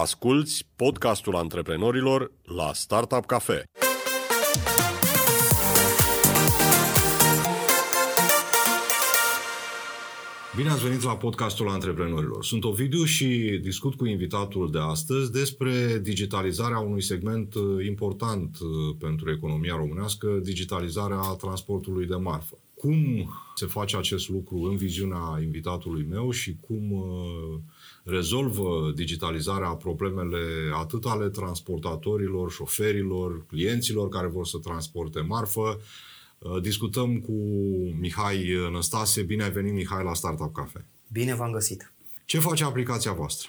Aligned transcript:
Asculți 0.00 0.66
podcastul 0.76 1.36
antreprenorilor 1.36 2.32
la 2.42 2.70
Startup 2.72 3.26
Cafe. 3.26 3.62
Bine 10.56 10.68
ați 10.68 10.82
venit 10.82 11.02
la 11.02 11.16
podcastul 11.16 11.68
antreprenorilor. 11.68 12.44
Sunt 12.44 12.64
Ovidiu 12.64 13.04
și 13.04 13.60
discut 13.62 13.94
cu 13.94 14.06
invitatul 14.06 14.70
de 14.70 14.78
astăzi 14.78 15.32
despre 15.32 15.98
digitalizarea 16.02 16.78
unui 16.78 17.02
segment 17.02 17.54
uh, 17.54 17.86
important 17.86 18.58
uh, 18.60 18.96
pentru 18.98 19.30
economia 19.30 19.74
românească, 19.76 20.40
digitalizarea 20.42 21.20
transportului 21.20 22.06
de 22.06 22.14
marfă. 22.14 22.58
Cum 22.74 22.96
se 23.54 23.66
face 23.66 23.96
acest 23.96 24.28
lucru 24.28 24.56
în 24.56 24.76
viziunea 24.76 25.40
invitatului 25.42 26.06
meu 26.08 26.30
și 26.30 26.56
cum 26.66 26.92
uh, 26.92 27.58
rezolvă 28.06 28.92
digitalizarea 28.94 29.68
problemele 29.68 30.38
atât 30.74 31.04
ale 31.04 31.28
transportatorilor, 31.28 32.50
șoferilor, 32.50 33.46
clienților 33.46 34.08
care 34.08 34.26
vor 34.26 34.46
să 34.46 34.58
transporte 34.58 35.20
marfă. 35.20 35.80
Uh, 36.38 36.60
discutăm 36.60 37.20
cu 37.20 37.32
Mihai 38.00 38.68
Năstase. 38.72 39.22
Bine 39.22 39.42
ai 39.42 39.50
venit, 39.50 39.72
Mihai, 39.72 40.04
la 40.04 40.14
Startup 40.14 40.54
Cafe. 40.54 40.84
Bine 41.12 41.34
v-am 41.34 41.52
găsit. 41.52 41.92
Ce 42.24 42.38
face 42.38 42.64
aplicația 42.64 43.12
voastră? 43.12 43.48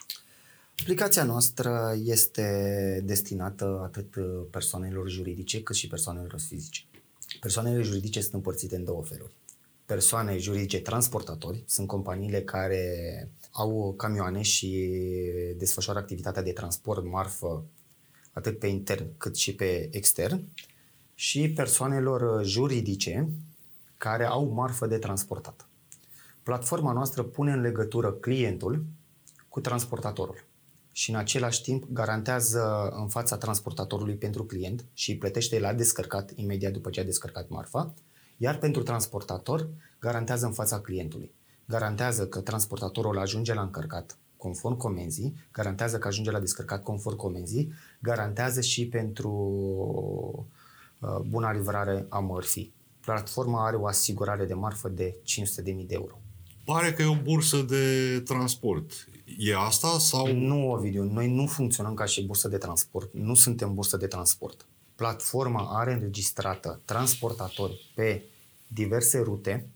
Aplicația 0.81 1.23
noastră 1.23 1.95
este 2.03 3.01
destinată 3.05 3.81
atât 3.83 4.15
persoanelor 4.51 5.09
juridice 5.09 5.61
cât 5.61 5.75
și 5.75 5.87
persoanelor 5.87 6.39
fizice. 6.47 6.81
Persoanele 7.39 7.81
juridice 7.81 8.21
sunt 8.21 8.33
împărțite 8.33 8.75
în 8.75 8.83
două 8.83 9.03
feluri. 9.03 9.35
Persoane 9.87 10.37
juridice 10.37 10.79
transportatori 10.79 11.63
sunt 11.67 11.87
companiile 11.87 12.41
care 12.41 12.83
au 13.51 13.93
camioane 13.97 14.41
și 14.41 14.89
desfășoară 15.57 15.99
activitatea 15.99 16.41
de 16.41 16.51
transport 16.51 17.05
marfă 17.05 17.65
atât 18.31 18.59
pe 18.59 18.67
intern 18.67 19.17
cât 19.17 19.35
și 19.35 19.55
pe 19.55 19.89
extern 19.91 20.43
și 21.13 21.49
persoanelor 21.49 22.45
juridice 22.45 23.29
care 23.97 24.25
au 24.25 24.49
marfă 24.49 24.87
de 24.87 24.97
transportat. 24.97 25.69
Platforma 26.43 26.91
noastră 26.91 27.23
pune 27.23 27.51
în 27.51 27.61
legătură 27.61 28.11
clientul 28.11 28.85
cu 29.49 29.59
transportatorul 29.59 30.43
și 30.91 31.09
în 31.09 31.15
același 31.15 31.61
timp 31.61 31.85
garantează 31.91 32.89
în 32.89 33.07
fața 33.07 33.37
transportatorului 33.37 34.15
pentru 34.15 34.43
client 34.45 34.85
și 34.93 35.11
îi 35.11 35.17
plătește 35.17 35.59
la 35.59 35.73
descărcat 35.73 36.31
imediat 36.35 36.71
după 36.71 36.89
ce 36.89 36.99
a 36.99 37.03
descărcat 37.03 37.49
marfa, 37.49 37.93
iar 38.37 38.57
pentru 38.57 38.83
transportator 38.83 39.69
garantează 39.99 40.45
în 40.45 40.51
fața 40.51 40.79
clientului. 40.79 41.35
Garantează 41.65 42.27
că 42.27 42.39
transportatorul 42.39 43.17
ajunge 43.17 43.53
la 43.53 43.61
încărcat 43.61 44.17
conform 44.37 44.77
comenzii, 44.77 45.35
garantează 45.51 45.97
că 45.97 46.07
ajunge 46.07 46.31
la 46.31 46.39
descărcat 46.39 46.83
conform 46.83 47.15
comenzii, 47.15 47.73
garantează 47.99 48.61
și 48.61 48.87
pentru 48.87 49.31
uh, 50.99 51.19
buna 51.27 51.51
livrare 51.51 52.05
a 52.09 52.19
mărfii. 52.19 52.73
Platforma 52.99 53.65
are 53.65 53.75
o 53.75 53.87
asigurare 53.87 54.45
de 54.45 54.53
marfă 54.53 54.89
de 54.89 55.19
500.000 55.23 55.63
de 55.63 55.85
euro. 55.87 56.21
Pare 56.65 56.93
că 56.93 57.01
e 57.01 57.05
o 57.05 57.21
bursă 57.23 57.61
de 57.61 58.19
transport. 58.25 58.91
E 59.37 59.55
asta 59.57 59.97
sau... 59.99 60.33
Nu, 60.33 60.71
Ovidiu, 60.71 61.03
noi 61.03 61.33
nu 61.33 61.45
funcționăm 61.45 61.93
ca 61.93 62.05
și 62.05 62.25
bursă 62.25 62.47
de 62.47 62.57
transport. 62.57 63.13
Nu 63.13 63.33
suntem 63.33 63.73
bursă 63.73 63.97
de 63.97 64.07
transport. 64.07 64.67
Platforma 64.97 65.79
are 65.79 65.93
înregistrată 65.93 66.81
transportatori 66.85 67.91
pe 67.95 68.23
diverse 68.67 69.19
rute. 69.19 69.69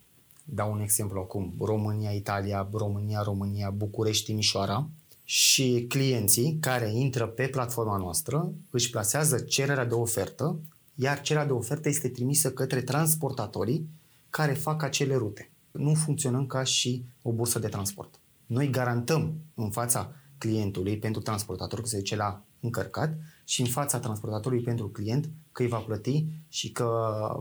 Dau 0.44 0.72
un 0.72 0.80
exemplu 0.80 1.20
acum. 1.20 1.54
România, 1.60 2.12
Italia, 2.12 2.70
România, 2.72 3.22
România, 3.22 3.70
București, 3.70 4.26
Timișoara. 4.26 4.90
Și 5.24 5.86
clienții 5.90 6.58
care 6.60 6.92
intră 6.94 7.28
pe 7.28 7.48
platforma 7.48 7.98
noastră 7.98 8.52
își 8.70 8.90
plasează 8.90 9.40
cererea 9.40 9.86
de 9.86 9.94
ofertă, 9.94 10.60
iar 10.96 11.22
cererea 11.22 11.48
de 11.48 11.54
ofertă 11.54 11.90
este 11.90 12.10
trimisă 12.10 12.52
către 12.52 12.82
transportatorii 12.82 13.90
care 14.30 14.54
fac 14.54 14.84
acele 14.84 15.16
rute. 15.16 15.52
Nu 15.72 15.94
funcționăm 15.94 16.46
ca 16.46 16.64
și 16.64 17.06
o 17.22 17.32
bursă 17.32 17.60
de 17.60 17.68
transport. 17.68 18.20
Noi 18.46 18.70
garantăm 18.70 19.34
în 19.56 19.70
fața 19.70 20.14
clientului 20.38 20.98
pentru 20.98 21.22
transportator 21.22 21.82
că 21.82 21.88
se 21.88 21.98
duce 21.98 22.16
la 22.16 22.44
încărcat 22.60 23.18
și 23.52 23.62
în 23.62 23.68
fața 23.68 24.00
transportatorului 24.00 24.64
pentru 24.64 24.90
client 24.90 25.30
că 25.52 25.62
îi 25.62 25.68
va 25.68 25.78
plăti 25.78 26.26
și 26.50 26.70
că 26.70 26.90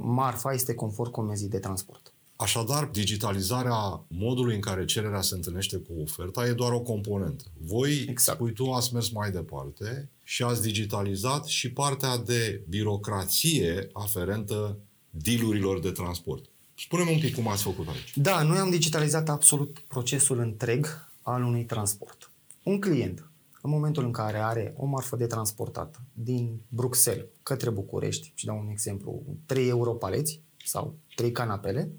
marfa 0.00 0.52
este 0.52 0.74
conform 0.74 1.10
comenzii 1.10 1.48
de 1.48 1.58
transport. 1.58 2.12
Așadar, 2.36 2.84
digitalizarea 2.84 4.04
modului 4.08 4.54
în 4.54 4.60
care 4.60 4.84
cererea 4.84 5.20
se 5.20 5.34
întâlnește 5.34 5.76
cu 5.76 5.92
oferta 6.02 6.46
e 6.46 6.52
doar 6.52 6.72
o 6.72 6.80
componentă. 6.80 7.44
Voi, 7.58 8.04
exact. 8.08 8.38
spui 8.38 8.52
tu, 8.52 8.70
ați 8.70 8.94
mers 8.94 9.10
mai 9.10 9.30
departe 9.30 10.08
și 10.22 10.42
ați 10.42 10.62
digitalizat 10.62 11.44
și 11.46 11.70
partea 11.72 12.16
de 12.16 12.62
birocrație 12.68 13.88
aferentă 13.92 14.78
dealurilor 15.10 15.80
de 15.80 15.90
transport. 15.90 16.44
Spune-mi 16.74 17.12
un 17.12 17.18
pic 17.18 17.34
cum 17.34 17.48
ați 17.48 17.62
făcut 17.62 17.88
aici. 17.88 18.16
Da, 18.16 18.42
noi 18.42 18.58
am 18.58 18.70
digitalizat 18.70 19.28
absolut 19.28 19.78
procesul 19.88 20.38
întreg 20.38 21.08
al 21.22 21.42
unui 21.42 21.64
transport. 21.64 22.30
Un 22.62 22.80
client, 22.80 23.29
în 23.62 23.70
momentul 23.70 24.04
în 24.04 24.12
care 24.12 24.38
are 24.38 24.74
o 24.76 24.86
marfă 24.86 25.16
de 25.16 25.26
transportat 25.26 26.00
din 26.12 26.60
Bruxelles 26.68 27.26
către 27.42 27.70
București, 27.70 28.32
și 28.34 28.44
dau 28.44 28.58
un 28.58 28.68
exemplu, 28.68 29.22
3 29.46 29.68
euro 29.68 29.94
paleți 29.94 30.40
sau 30.64 30.94
3 31.14 31.32
canapele, 31.32 31.90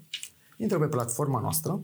intră 0.56 0.78
pe 0.78 0.88
platforma 0.88 1.40
noastră, 1.40 1.82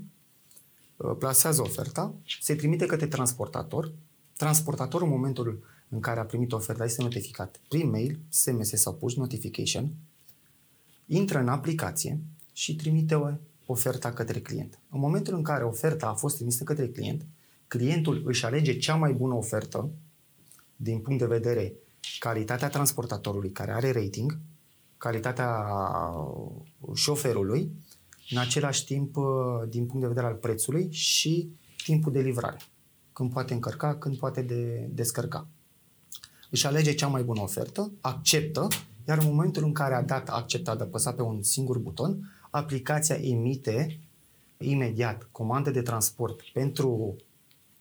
uh, 0.97 1.17
plasează 1.19 1.62
oferta, 1.62 2.15
se 2.41 2.55
trimite 2.55 2.87
către 2.87 3.06
transportator, 3.06 3.93
transportatorul 4.37 5.06
în 5.06 5.12
momentul 5.12 5.65
în 5.88 6.00
care 6.00 6.21
a 6.21 6.25
primit 6.25 6.53
oferta 6.53 6.84
este 6.84 7.03
notificat 7.03 7.61
prin 7.69 7.91
mail, 7.91 8.19
SMS 8.28 8.69
sau 8.69 8.94
push 8.94 9.15
notification, 9.15 9.93
intră 11.06 11.38
în 11.38 11.49
aplicație, 11.49 12.21
și 12.53 12.77
trimite 12.77 13.15
o 13.15 13.31
oferta 13.67 14.12
către 14.12 14.41
client. 14.41 14.78
În 14.91 15.00
momentul 15.00 15.34
în 15.34 15.43
care 15.43 15.65
oferta 15.65 16.06
a 16.06 16.15
fost 16.15 16.37
trimisă 16.37 16.65
către 16.65 16.88
client, 16.88 17.27
clientul 17.69 18.23
își 18.27 18.45
alege 18.45 18.79
cea 18.79 18.95
mai 18.95 19.12
bună 19.12 19.34
ofertă 19.34 19.91
din 20.77 20.99
punct 20.99 21.19
de 21.19 21.27
vedere 21.27 21.73
calitatea 22.19 22.69
transportatorului 22.69 23.51
care 23.51 23.73
are 23.73 23.93
rating, 23.93 24.39
calitatea 24.97 25.67
șoferului, 26.95 27.71
în 28.31 28.39
același 28.39 28.84
timp 28.84 29.17
din 29.69 29.87
punct 29.87 30.01
de 30.01 30.06
vedere 30.06 30.27
al 30.27 30.34
prețului 30.34 30.89
și 30.91 31.51
timpul 31.84 32.12
de 32.12 32.21
livrare. 32.21 32.56
Când 33.12 33.33
poate 33.33 33.55
încărca, 33.55 33.95
când 33.97 34.17
poate 34.17 34.43
de 34.43 34.89
descărca. 34.93 35.47
Își 36.50 36.67
alege 36.67 36.95
cea 36.95 37.06
mai 37.06 37.23
bună 37.23 37.41
ofertă, 37.41 37.93
acceptă, 38.00 38.69
iar 39.09 39.19
în 39.19 39.27
momentul 39.27 39.65
în 39.65 39.73
care 39.73 39.95
a 39.95 40.03
dat 40.03 40.29
acceptat, 40.29 40.81
a 40.81 40.85
apăsat 40.85 41.17
pe 41.17 41.23
un 41.23 41.43
singur 41.43 41.79
buton, 41.79 42.33
aplicația 42.50 43.15
emite 43.15 44.00
imediat 44.59 45.29
comandă 45.33 45.71
de 45.71 45.83
transport 45.83 46.41
pentru 46.53 47.17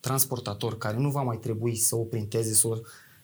transportator 0.08 0.78
care 0.78 0.98
nu 0.98 1.10
va 1.10 1.22
mai 1.22 1.38
trebui 1.38 1.76
să 1.76 1.96
o 1.96 2.04
printeze, 2.04 2.54
să 2.54 2.68
o 2.68 2.76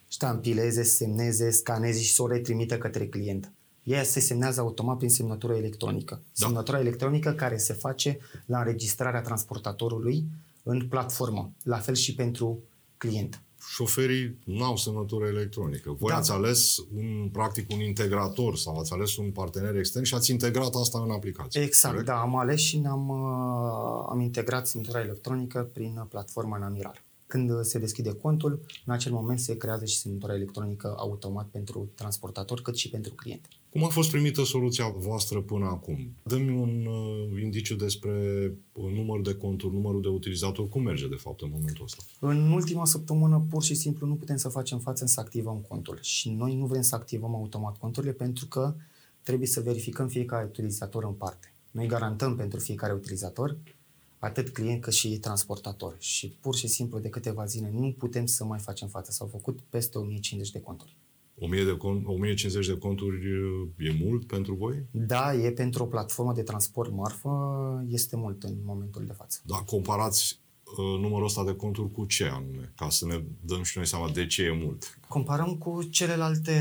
ștampileze, 0.08 0.84
semneze, 0.84 1.50
scaneze 1.50 2.00
și 2.00 2.14
să 2.14 2.22
o 2.22 2.28
retrimite 2.28 2.78
către 2.78 3.08
client. 3.08 3.52
Ea 3.84 4.04
se 4.04 4.20
semnează 4.20 4.60
automat 4.60 4.98
prin 4.98 5.10
semnătură 5.10 5.56
electronică. 5.56 6.14
Da. 6.14 6.46
Semnătura 6.46 6.80
electronică 6.80 7.32
care 7.32 7.58
se 7.58 7.74
face 7.74 8.18
la 8.46 8.58
înregistrarea 8.58 9.22
transportatorului 9.22 10.26
în 10.64 10.88
platformă. 10.88 11.52
La 11.64 11.78
fel 11.78 11.96
și 11.96 12.16
pentru 12.16 12.60
client 12.98 13.42
șoferii 13.70 14.38
nu 14.44 14.64
au 14.64 14.78
semnătură 14.78 15.26
electronică. 15.26 15.96
Voi 16.00 16.10
da. 16.10 16.18
ați 16.18 16.32
ales 16.32 16.78
un, 16.96 17.30
practic 17.32 17.72
un 17.72 17.80
integrator 17.80 18.58
sau 18.58 18.80
ați 18.80 18.94
ales 18.94 19.18
un 19.18 19.32
partener 19.32 19.76
extern 19.76 20.06
și 20.06 20.14
ați 20.14 20.32
integrat 20.32 20.76
asta 20.76 21.00
în 21.00 21.12
aplicație. 21.12 21.62
Exact, 21.62 21.94
corect? 21.94 22.12
da, 22.12 22.20
am 22.20 22.38
ales 22.38 22.60
și 22.60 22.78
ne-am 22.78 23.10
uh, 23.10 24.08
am 24.10 24.20
integrat 24.20 24.68
semnătura 24.68 25.02
electronică 25.02 25.70
prin 25.74 26.06
platforma 26.10 26.58
Namiral. 26.58 27.02
Când 27.34 27.64
se 27.64 27.80
deschide 27.80 28.14
contul, 28.14 28.66
în 28.86 28.94
acel 28.94 29.12
moment 29.12 29.40
se 29.40 29.58
creează 29.58 29.86
și 29.86 29.98
semnătura 29.98 30.34
electronică 30.34 30.96
automat 30.98 31.48
pentru 31.48 31.90
transportator, 31.96 32.62
cât 32.62 32.78
și 32.78 32.90
pentru 32.90 33.14
client. 33.14 33.48
Cum 33.70 33.84
a 33.84 33.88
fost 33.88 34.12
primită 34.12 34.44
soluția 34.44 34.94
voastră 34.98 35.42
până 35.42 35.66
acum? 35.66 36.14
Dă-mi 36.24 36.50
un 36.50 36.86
uh, 36.86 37.42
indiciu 37.42 37.76
despre 37.76 38.12
uh, 38.72 38.92
număr 38.92 39.22
de 39.22 39.34
conturi, 39.34 39.74
numărul 39.74 40.02
de 40.02 40.08
utilizatori. 40.08 40.70
Cum 40.70 40.84
merge, 40.84 41.08
de 41.08 41.16
fapt, 41.16 41.42
în 41.42 41.50
momentul 41.54 41.84
ăsta? 41.84 42.04
În 42.20 42.52
ultima 42.52 42.86
săptămână, 42.86 43.46
pur 43.50 43.64
și 43.64 43.74
simplu, 43.74 44.08
nu 44.08 44.16
putem 44.16 44.38
să 44.38 44.50
facem 44.50 44.80
față 44.80 45.06
să 45.06 45.20
activăm 45.20 45.66
contul. 45.68 45.98
Și 46.02 46.30
noi 46.30 46.56
nu 46.56 46.66
vrem 46.66 46.82
să 46.82 46.96
activăm 46.96 47.36
automat 47.36 47.78
conturile 47.78 48.12
pentru 48.12 48.46
că 48.46 48.76
trebuie 49.24 49.48
să 49.48 49.62
verificăm 49.62 50.08
fiecare 50.08 50.46
utilizator 50.46 51.04
în 51.04 51.14
parte. 51.14 51.54
Noi 51.72 51.88
garantăm 51.88 52.36
pentru 52.36 52.60
fiecare 52.60 52.94
utilizator 52.94 53.58
atât 54.24 54.50
client 54.50 54.82
cât 54.82 54.94
și 54.94 55.18
transportator. 55.18 55.96
Și 56.00 56.38
pur 56.42 56.56
și 56.56 56.68
simplu 56.68 57.00
de 57.00 57.10
câteva 57.10 57.46
zile 57.46 57.70
nu 57.74 57.96
putem 57.98 58.26
să 58.26 58.44
mai 58.44 58.60
facem 58.60 58.88
față. 58.88 59.12
S-au 59.12 59.28
făcut 59.28 59.60
peste 59.70 59.98
1050 59.98 60.54
de 60.54 60.60
conturi. 60.60 60.98
1000 61.40 61.64
de 61.64 61.78
con- 61.78 62.04
1050 62.06 62.68
de 62.68 62.78
conturi 62.78 63.16
e 63.78 63.96
mult 64.04 64.28
pentru 64.28 64.54
voi? 64.56 64.86
Da, 64.92 65.34
e 65.34 65.52
pentru 65.52 65.84
o 65.84 65.86
platformă 65.86 66.34
de 66.34 66.42
transport 66.42 66.92
marfă, 66.92 67.30
este 67.88 68.16
mult 68.16 68.44
în 68.44 68.56
momentul 68.66 69.06
de 69.06 69.14
față. 69.14 69.40
Da, 69.46 69.56
comparați 69.56 70.40
uh, 70.66 71.00
numărul 71.00 71.26
ăsta 71.26 71.44
de 71.44 71.56
conturi 71.56 71.92
cu 71.92 72.06
ce 72.06 72.26
anume? 72.26 72.74
Ca 72.76 72.90
să 72.90 73.06
ne 73.06 73.24
dăm 73.40 73.64
și 73.64 73.78
noi 73.78 73.88
seama 73.88 74.10
de 74.10 74.26
ce 74.26 74.44
e 74.44 74.60
mult. 74.64 75.00
Comparăm 75.08 75.56
cu 75.58 75.84
celelalte, 75.84 76.54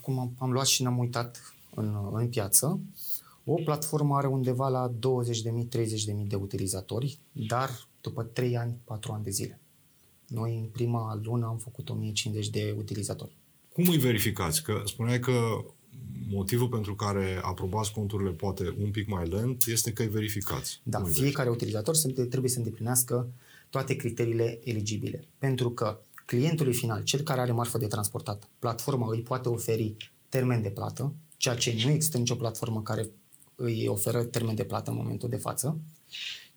cum 0.00 0.18
am, 0.18 0.34
am 0.38 0.52
luat 0.52 0.66
și 0.66 0.82
ne-am 0.82 0.98
uitat 0.98 1.54
în, 1.74 1.96
în 2.12 2.28
piață, 2.28 2.80
o 3.50 3.62
platformă 3.64 4.16
are 4.16 4.26
undeva 4.26 4.68
la 4.68 4.92
20.000-30.000 4.92 6.26
de 6.26 6.36
utilizatori, 6.36 7.18
dar 7.32 7.88
după 8.00 8.22
3 8.22 8.56
ani, 8.56 8.76
4 8.84 9.12
ani 9.12 9.24
de 9.24 9.30
zile. 9.30 9.60
Noi 10.26 10.58
în 10.58 10.64
prima 10.64 11.20
lună 11.22 11.46
am 11.46 11.56
făcut 11.56 11.88
1050 11.88 12.48
de 12.48 12.74
utilizatori. 12.78 13.36
Cum 13.72 13.88
îi 13.88 13.98
verificați? 13.98 14.62
Că 14.62 14.82
spuneai 14.84 15.20
că 15.20 15.32
motivul 16.28 16.68
pentru 16.68 16.94
care 16.94 17.40
aprobați 17.42 17.92
conturile 17.92 18.30
poate 18.30 18.74
un 18.82 18.90
pic 18.90 19.08
mai 19.08 19.28
lent 19.28 19.64
este 19.66 19.92
că 19.92 20.02
îi 20.02 20.08
verificați. 20.08 20.80
Da, 20.82 20.98
Cum 20.98 21.06
îi 21.06 21.14
fiecare 21.14 21.50
utilizator 21.50 21.96
trebuie 22.28 22.50
să 22.50 22.58
îndeplinească 22.58 23.28
toate 23.70 23.96
criteriile 23.96 24.58
eligibile. 24.64 25.24
Pentru 25.38 25.70
că 25.70 26.00
clientului 26.26 26.74
final, 26.74 27.02
cel 27.02 27.20
care 27.20 27.40
are 27.40 27.52
marfă 27.52 27.78
de 27.78 27.86
transportat, 27.86 28.48
platforma 28.58 29.10
îi 29.10 29.20
poate 29.20 29.48
oferi 29.48 29.96
termen 30.28 30.62
de 30.62 30.70
plată, 30.70 31.14
ceea 31.36 31.54
ce 31.54 31.82
nu 31.84 31.90
există 31.90 32.18
nicio 32.18 32.34
platformă 32.34 32.82
care 32.82 33.08
îi 33.60 33.86
oferă 33.86 34.24
termen 34.24 34.54
de 34.54 34.64
plată 34.64 34.90
în 34.90 34.96
momentul 34.96 35.28
de 35.28 35.36
față. 35.36 35.80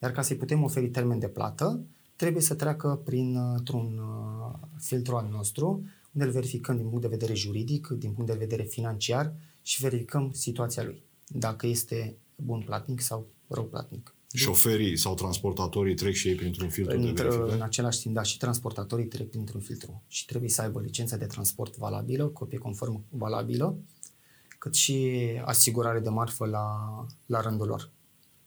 Iar 0.02 0.12
ca 0.12 0.22
să-i 0.22 0.36
putem 0.36 0.64
oferi 0.64 0.90
termen 0.90 1.20
de 1.20 1.28
plată, 1.28 1.86
trebuie 2.16 2.42
să 2.42 2.54
treacă 2.54 3.02
printr-un 3.06 3.98
uh, 3.98 4.60
filtru 4.78 5.16
al 5.16 5.28
nostru, 5.32 5.84
unde 6.14 6.26
îl 6.26 6.32
verificăm 6.32 6.76
din 6.76 6.86
punct 6.86 7.02
de 7.02 7.08
vedere 7.08 7.34
juridic, 7.34 7.88
din 7.88 8.12
punct 8.12 8.32
de 8.32 8.38
vedere 8.38 8.64
financiar 8.64 9.34
și 9.62 9.82
verificăm 9.82 10.32
situația 10.34 10.84
lui. 10.84 11.04
Dacă 11.28 11.68
este 11.68 12.18
bun 12.36 12.62
platnic 12.66 13.02
sau 13.02 13.28
rău 13.48 13.66
platnic. 13.66 14.16
Șoferii 14.34 14.98
sau 14.98 15.14
transportatorii 15.14 15.96
trec 15.96 16.14
și 16.14 16.28
ei 16.28 16.36
printr-un 16.36 16.70
filtru 16.70 16.98
în, 16.98 17.02
de 17.02 17.12
verificare? 17.12 17.54
În 17.54 17.62
același 17.62 18.02
timp, 18.02 18.16
da, 18.16 18.22
și 18.22 18.38
transportatorii 18.38 19.06
trec 19.06 19.30
printr-un 19.30 19.62
filtru. 19.62 20.04
Și 20.08 20.26
trebuie 20.26 20.50
să 20.50 20.62
aibă 20.62 20.82
licența 20.82 21.18
de 21.18 21.26
transport 21.26 21.78
valabilă, 21.78 22.28
copie 22.28 22.58
conform 22.58 23.04
valabilă, 23.10 23.78
cât 24.62 24.74
și 24.74 25.20
asigurare 25.46 26.00
de 26.00 26.10
marfă 26.10 26.46
la, 26.46 26.66
la 27.26 27.42
rândul 27.42 27.68
lor. 27.68 27.92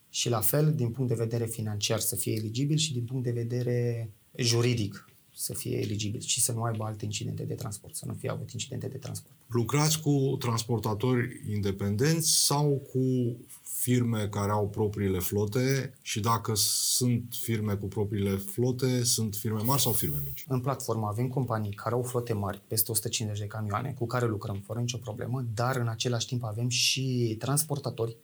Și 0.08 0.28
la 0.28 0.40
fel, 0.40 0.75
din 0.75 0.90
punct 0.90 1.08
de 1.08 1.22
vedere 1.25 1.46
financiar 1.46 1.99
să 1.99 2.16
fie 2.16 2.32
eligibil 2.32 2.76
și 2.76 2.93
din 2.93 3.05
punct 3.05 3.25
de 3.25 3.31
vedere 3.31 4.11
juridic 4.37 5.13
să 5.36 5.54
fie 5.54 5.78
eligibil 5.78 6.20
și 6.20 6.40
să 6.40 6.52
nu 6.52 6.62
aibă 6.62 6.84
alte 6.84 7.04
incidente 7.04 7.42
de 7.42 7.54
transport, 7.54 7.94
să 7.94 8.04
nu 8.06 8.14
fie 8.14 8.31
avut 8.31 8.50
incidente 8.50 8.86
de 8.86 8.96
transport. 8.96 9.34
Lucrați 9.46 10.00
cu 10.00 10.36
transportatori 10.38 11.42
independenți 11.50 12.44
sau 12.44 12.88
cu 12.92 13.36
firme 13.62 14.28
care 14.31 14.50
au 14.50 14.69
propriile 14.69 15.19
flote 15.19 15.94
și 16.02 16.20
dacă 16.20 16.52
sunt 16.54 17.25
firme 17.31 17.75
cu 17.75 17.86
propriile 17.86 18.36
flote, 18.36 19.04
sunt 19.04 19.34
firme 19.34 19.62
mari 19.62 19.81
sau 19.81 19.92
firme 19.92 20.16
mici? 20.25 20.44
În 20.48 20.60
platformă 20.60 21.06
avem 21.06 21.28
companii 21.28 21.72
care 21.72 21.94
au 21.94 22.02
flote 22.02 22.32
mari, 22.32 22.62
peste 22.66 22.90
150 22.90 23.40
de 23.40 23.46
camioane, 23.46 23.94
cu 23.98 24.06
care 24.06 24.26
lucrăm 24.26 24.62
fără 24.66 24.81
nicio 24.81 24.96
problemă, 24.96 25.44
dar 25.54 25.76
în 25.76 25.88
același 25.88 26.26
timp 26.26 26.44
avem 26.44 26.69
și 26.69 27.36
transportatori 27.38 28.16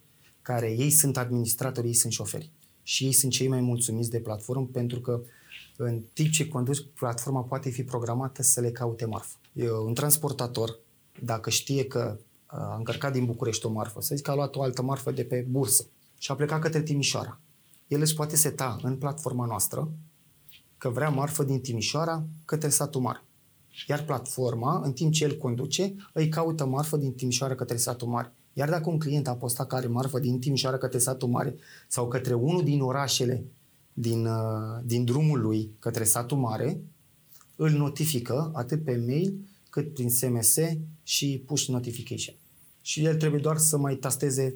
care 0.42 0.70
ei 0.78 0.90
sunt 0.90 1.16
administratori, 1.16 1.86
ei 1.86 1.92
sunt 1.92 2.12
șoferi. 2.12 2.50
Și 2.82 3.04
ei 3.04 3.12
sunt 3.12 3.32
cei 3.32 3.48
mai 3.48 3.60
mulțumiți 3.60 4.10
de 4.10 4.20
platformă 4.20 4.68
pentru 4.72 5.00
că 5.00 5.22
în 5.84 6.02
timp 6.12 6.30
ce 6.30 6.48
conduci, 6.48 6.86
platforma 6.94 7.40
poate 7.40 7.70
fi 7.70 7.84
programată 7.84 8.42
să 8.42 8.60
le 8.60 8.70
caute 8.70 9.04
marfă. 9.04 9.36
Un 9.84 9.94
transportator, 9.94 10.78
dacă 11.22 11.50
știe 11.50 11.84
că 11.84 12.18
a 12.46 12.74
încărcat 12.76 13.12
din 13.12 13.24
București 13.24 13.66
o 13.66 13.70
marfă, 13.70 14.00
să 14.00 14.14
zic 14.14 14.24
că 14.24 14.30
a 14.30 14.34
luat 14.34 14.56
o 14.56 14.62
altă 14.62 14.82
marfă 14.82 15.10
de 15.10 15.24
pe 15.24 15.46
bursă 15.50 15.86
și 16.18 16.30
a 16.30 16.34
plecat 16.34 16.60
către 16.60 16.82
Timișoara, 16.82 17.40
el 17.88 18.00
își 18.00 18.14
poate 18.14 18.36
seta 18.36 18.78
în 18.82 18.96
platforma 18.96 19.46
noastră 19.46 19.90
că 20.78 20.88
vrea 20.88 21.08
marfă 21.08 21.42
din 21.42 21.60
Timișoara 21.60 22.24
către 22.44 22.68
satul 22.68 23.00
mare. 23.00 23.24
Iar 23.88 24.04
platforma, 24.04 24.80
în 24.84 24.92
timp 24.92 25.12
ce 25.12 25.24
el 25.24 25.36
conduce, 25.36 25.94
îi 26.12 26.28
caută 26.28 26.66
marfă 26.66 26.96
din 26.96 27.12
Timișoara 27.12 27.54
către 27.54 27.76
satul 27.76 28.08
mare. 28.08 28.34
Iar 28.52 28.68
dacă 28.68 28.90
un 28.90 28.98
client 28.98 29.28
a 29.28 29.34
postat 29.34 29.66
că 29.66 29.74
are 29.74 29.86
marfă 29.86 30.18
din 30.18 30.38
Timișoara 30.38 30.78
către 30.78 30.98
satul 30.98 31.28
mare 31.28 31.56
sau 31.88 32.08
către 32.08 32.34
unul 32.34 32.64
din 32.64 32.80
orașele 32.80 33.44
din, 33.92 34.26
uh, 34.26 34.80
din 34.84 35.04
drumul 35.04 35.40
lui 35.40 35.70
către 35.78 36.04
satul 36.04 36.38
mare, 36.38 36.80
îl 37.56 37.70
notifică 37.70 38.50
atât 38.54 38.84
pe 38.84 39.04
mail 39.06 39.34
cât 39.70 39.94
prin 39.94 40.10
SMS 40.10 40.56
și 41.02 41.42
push 41.46 41.64
notification. 41.64 42.34
Și 42.82 43.04
el 43.04 43.16
trebuie 43.16 43.40
doar 43.40 43.56
să 43.56 43.76
mai 43.76 43.94
tasteze 43.94 44.54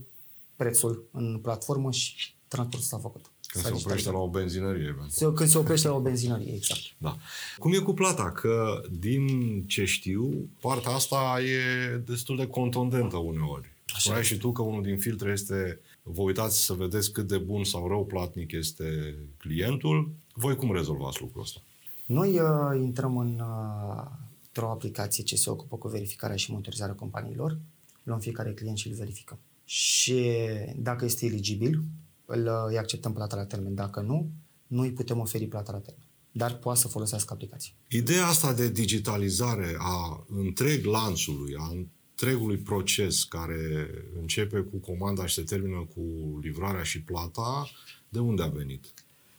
prețul 0.57 1.05
în 1.11 1.39
platformă 1.43 1.91
și 1.91 2.35
transportul 2.49 2.89
s-a 2.89 2.99
făcut. 2.99 3.31
Când 3.47 3.65
se 3.65 3.73
oprește 3.85 4.11
la 4.11 4.19
o 4.19 4.29
benzinărie. 4.29 4.97
Se, 5.09 5.33
când 5.33 5.49
se 5.49 5.59
oprește 5.59 5.89
la 5.89 5.95
o 5.95 6.01
benzinărie, 6.01 6.55
exact. 6.55 6.81
Da. 6.99 7.17
Cum 7.59 7.73
e 7.73 7.79
cu 7.79 7.93
plata? 7.93 8.31
Că 8.33 8.83
din 8.91 9.27
ce 9.67 9.85
știu, 9.85 10.51
partea 10.61 10.91
asta 10.91 11.41
e 11.41 11.97
destul 11.97 12.37
de 12.37 12.47
contundentă 12.47 13.17
uneori. 13.17 13.74
Spuneai 14.05 14.25
și 14.25 14.37
tu 14.37 14.53
că 14.53 14.63
unul 14.63 14.83
din 14.83 14.99
filtre 14.99 15.31
este 15.33 15.81
vă 16.03 16.23
uitați 16.23 16.65
să 16.65 16.73
vedeți 16.73 17.13
cât 17.13 17.27
de 17.27 17.39
bun 17.39 17.65
sau 17.65 17.89
rău 17.89 18.07
platnic 18.07 18.53
este 18.53 19.15
clientul. 19.37 20.13
Voi 20.35 20.57
cum 20.57 20.73
rezolvați 20.73 21.21
lucrul 21.21 21.43
ăsta? 21.43 21.61
Noi 22.07 22.39
uh, 22.39 22.81
intrăm 22.83 23.17
în, 23.17 23.41
uh, 23.41 24.05
într-o 24.47 24.71
aplicație 24.71 25.25
ce 25.25 25.37
se 25.37 25.51
ocupă 25.51 25.77
cu 25.77 25.89
verificarea 25.89 26.37
și 26.37 26.51
monitorizarea 26.51 26.95
companiilor. 26.95 27.59
Luăm 28.03 28.19
fiecare 28.19 28.53
client 28.53 28.77
și 28.77 28.89
îl 28.89 28.95
verificăm. 28.95 29.39
Și 29.65 30.37
dacă 30.77 31.05
este 31.05 31.27
eligibil, 31.27 31.83
îl, 32.25 32.47
uh, 32.47 32.65
îi 32.69 32.79
acceptăm 32.79 33.13
plata 33.13 33.37
la 33.37 33.45
termen. 33.45 33.75
Dacă 33.75 34.01
nu, 34.01 34.31
nu 34.67 34.81
îi 34.81 34.93
putem 34.93 35.19
oferi 35.19 35.47
plata 35.47 35.73
la 35.73 35.79
termen. 35.79 36.07
Dar 36.33 36.55
poate 36.55 36.81
să 36.81 36.89
folosească 36.89 37.33
aplicația. 37.33 37.73
Ideea 37.89 38.27
asta 38.27 38.53
de 38.53 38.71
digitalizare 38.71 39.77
a 39.79 40.27
întreg 40.29 40.85
lanțului, 40.85 41.55
a 41.59 41.73
întregului 42.21 42.57
proces 42.57 43.25
care 43.25 43.89
începe 44.21 44.61
cu 44.61 44.77
comanda 44.77 45.27
și 45.27 45.35
se 45.35 45.43
termină 45.43 45.89
cu 45.95 46.01
livrarea 46.43 46.83
și 46.83 47.03
plata, 47.03 47.69
de 48.09 48.19
unde 48.19 48.43
a 48.43 48.49
venit? 48.49 48.93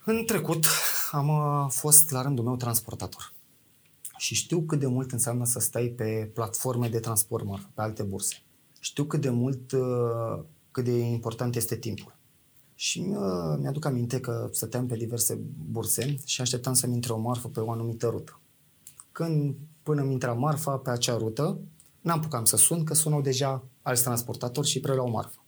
În 0.05 0.25
trecut 0.25 0.65
am 1.11 1.27
uh, 1.29 1.65
fost 1.69 2.11
la 2.11 2.21
rândul 2.21 2.43
meu 2.43 2.55
transportator 2.55 3.33
și 4.17 4.35
știu 4.35 4.61
cât 4.61 4.79
de 4.79 4.85
mult 4.85 5.11
înseamnă 5.11 5.45
să 5.45 5.59
stai 5.59 5.87
pe 5.87 6.31
platforme 6.33 6.89
de 6.89 6.99
transport 6.99 7.45
pe 7.73 7.81
alte 7.81 8.03
burse. 8.03 8.35
Știu 8.79 9.03
cât 9.03 9.21
de 9.21 9.29
mult, 9.29 9.71
uh, 9.71 10.43
cât 10.71 10.83
de 10.83 10.97
important 10.97 11.55
este 11.55 11.75
timpul. 11.75 12.15
Și 12.75 13.05
uh, 13.07 13.57
mi-aduc 13.59 13.85
aminte 13.85 14.19
că 14.19 14.49
stăteam 14.51 14.87
pe 14.87 14.95
diverse 14.95 15.39
burse 15.71 16.17
și 16.25 16.41
așteptam 16.41 16.73
să-mi 16.73 16.93
intre 16.93 17.13
o 17.13 17.17
marfă 17.17 17.47
pe 17.47 17.59
o 17.59 17.71
anumită 17.71 18.07
rută. 18.07 18.39
Când 19.11 19.55
până 19.83 20.03
mi 20.03 20.11
intra 20.11 20.33
marfa 20.33 20.77
pe 20.77 20.89
acea 20.89 21.17
rută, 21.17 21.59
N-am 22.05 22.19
pucat 22.19 22.47
să 22.47 22.57
sun, 22.57 22.83
că 22.83 22.93
sunau 22.93 23.21
deja 23.21 23.63
alți 23.81 24.03
transportatori 24.03 24.67
și 24.67 24.79
preluau 24.79 25.09
marfă. 25.09 25.45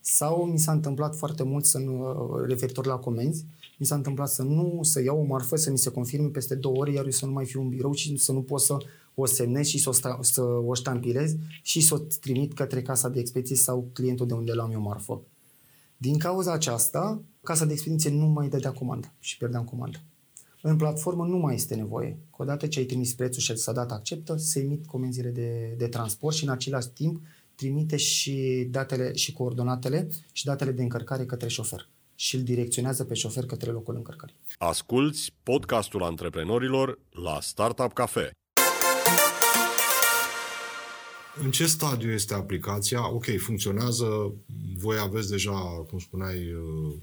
Sau 0.00 0.44
mi 0.44 0.58
s-a 0.58 0.72
întâmplat 0.72 1.16
foarte 1.16 1.42
mult, 1.42 1.64
să 1.64 1.78
nu, 1.78 2.14
referitor 2.46 2.86
la 2.86 2.96
comenzi, 2.96 3.44
mi 3.78 3.86
s-a 3.86 3.94
întâmplat 3.94 4.28
să 4.28 4.42
nu, 4.42 4.78
să 4.82 5.02
iau 5.02 5.18
o 5.18 5.24
marfă, 5.24 5.56
să 5.56 5.70
mi 5.70 5.78
se 5.78 5.90
confirme 5.90 6.28
peste 6.28 6.54
două 6.54 6.76
ore, 6.76 6.92
iar 6.92 7.04
eu 7.04 7.10
să 7.10 7.26
nu 7.26 7.32
mai 7.32 7.44
fiu 7.44 7.60
în 7.60 7.68
birou 7.68 7.92
și 7.92 8.16
să 8.16 8.32
nu 8.32 8.42
pot 8.42 8.60
să 8.60 8.76
o 9.14 9.26
semnez 9.26 9.66
și 9.66 9.78
să 9.78 9.88
o, 9.88 9.92
sta, 9.92 10.18
să 10.22 10.42
o 10.42 10.74
ștampilez 10.74 11.34
și 11.62 11.80
să 11.80 11.94
o 11.94 11.98
trimit 11.98 12.52
către 12.52 12.82
casa 12.82 13.08
de 13.08 13.20
expediție 13.20 13.56
sau 13.56 13.88
clientul 13.92 14.26
de 14.26 14.34
unde 14.34 14.52
l-am 14.52 14.72
eu 14.72 14.80
marfă. 14.80 15.20
Din 15.96 16.18
cauza 16.18 16.52
aceasta, 16.52 17.22
casa 17.42 17.64
de 17.64 17.72
expediție 17.72 18.10
nu 18.10 18.26
mai 18.26 18.48
dădea 18.48 18.72
comandă 18.72 19.12
și 19.18 19.36
pierdeam 19.36 19.64
comandă. 19.64 20.02
În 20.66 20.76
platformă 20.76 21.24
nu 21.24 21.36
mai 21.36 21.54
este 21.54 21.74
nevoie. 21.74 22.18
Că 22.36 22.42
odată 22.42 22.66
ce 22.66 22.78
ai 22.78 22.84
trimis 22.84 23.14
prețul 23.14 23.42
și 23.42 23.56
s-a 23.56 23.72
dat 23.72 23.90
acceptă, 23.90 24.36
se 24.36 24.60
emit 24.60 24.86
comenzile 24.86 25.28
de, 25.28 25.74
de 25.78 25.86
transport 25.86 26.36
și 26.36 26.44
în 26.44 26.50
același 26.50 26.88
timp 26.88 27.22
trimite 27.54 27.96
și 27.96 28.66
datele 28.70 29.14
și 29.14 29.32
coordonatele 29.32 30.08
și 30.32 30.44
datele 30.44 30.70
de 30.70 30.82
încărcare 30.82 31.24
către 31.24 31.48
șofer 31.48 31.88
și 32.14 32.36
îl 32.36 32.42
direcționează 32.42 33.04
pe 33.04 33.14
șofer 33.14 33.46
către 33.46 33.70
locul 33.70 33.94
încărcării. 33.96 34.34
Asculți 34.58 35.30
podcastul 35.42 36.02
antreprenorilor 36.02 36.98
la 37.10 37.38
Startup 37.40 37.92
Cafe. 37.92 38.30
În 41.42 41.50
ce 41.50 41.66
stadiu 41.66 42.10
este 42.10 42.34
aplicația? 42.34 43.12
Ok, 43.12 43.24
funcționează, 43.38 44.34
voi 44.76 44.96
aveți 45.00 45.30
deja, 45.30 45.84
cum 45.90 45.98
spuneai, 45.98 46.36
uh, 46.36 46.94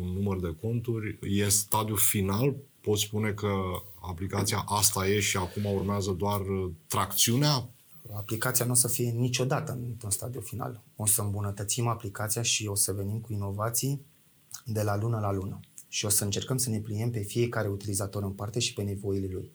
un 0.00 0.06
număr 0.12 0.40
de 0.40 0.54
conturi. 0.60 1.18
E 1.22 1.44
în 1.44 1.50
stadiu 1.50 1.94
final? 1.94 2.56
Pot 2.88 2.98
spune 2.98 3.32
că 3.32 3.52
aplicația 4.00 4.64
asta 4.66 5.08
e 5.08 5.20
și 5.20 5.36
acum 5.36 5.64
urmează 5.64 6.10
doar 6.10 6.40
uh, 6.40 6.70
tracțiunea? 6.86 7.70
Aplicația 8.16 8.64
nu 8.64 8.70
o 8.70 8.74
să 8.74 8.88
fie 8.88 9.10
niciodată 9.10 9.72
într-un 9.72 10.10
stadiu 10.10 10.40
final. 10.40 10.82
O 10.96 11.06
să 11.06 11.22
îmbunătățim 11.22 11.86
aplicația 11.86 12.42
și 12.42 12.66
o 12.66 12.74
să 12.74 12.92
venim 12.92 13.18
cu 13.18 13.32
inovații 13.32 14.06
de 14.64 14.82
la 14.82 14.96
lună 14.96 15.18
la 15.20 15.32
lună. 15.32 15.60
Și 15.88 16.04
o 16.04 16.08
să 16.08 16.24
încercăm 16.24 16.56
să 16.56 16.70
ne 16.70 16.80
pliniem 16.80 17.10
pe 17.10 17.20
fiecare 17.20 17.68
utilizator 17.68 18.22
în 18.22 18.32
parte 18.32 18.58
și 18.58 18.72
pe 18.72 18.82
nevoile 18.82 19.28
lui. 19.32 19.52